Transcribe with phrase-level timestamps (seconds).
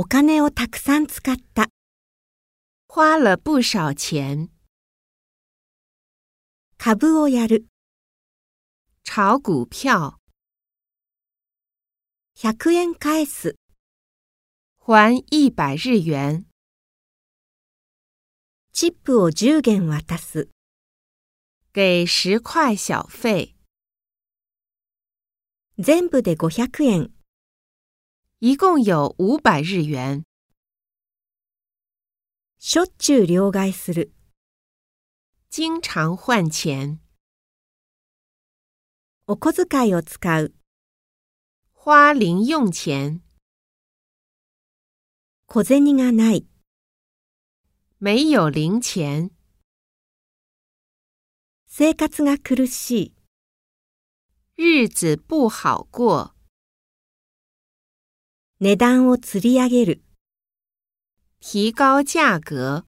[0.00, 1.70] お金をたくさん使った。
[2.88, 4.48] 花了不少钱。
[6.76, 7.66] 株をやる。
[9.04, 10.20] 炒股票
[12.36, 13.56] ，100円返す。
[14.78, 16.46] 还一百日元。
[18.72, 20.48] チップを10元渡す。
[21.72, 23.56] 给十块小费，
[25.76, 27.17] 全部で500円。
[28.39, 30.23] 一共有五百日元。
[32.59, 34.13] しょっちゅう両替する。
[35.49, 36.99] 经常换钱，
[39.27, 40.53] お小遣いを使う。
[41.73, 43.21] 花零用钱，
[45.45, 46.47] 小銭がない。
[47.99, 49.31] 没有零钱，
[51.67, 53.13] 生活が苦しい。
[54.57, 56.33] 日子不好过。
[58.60, 60.02] 値段を釣り上げる。
[61.40, 62.87] 提高价格。